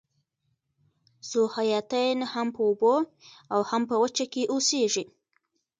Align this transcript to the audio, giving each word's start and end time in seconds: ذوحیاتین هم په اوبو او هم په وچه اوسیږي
ذوحیاتین 1.29 2.17
هم 2.33 2.47
په 2.55 2.61
اوبو 2.67 2.95
او 3.53 3.59
هم 3.69 3.81
په 3.89 3.95
وچه 4.01 4.25
اوسیږي 4.51 5.05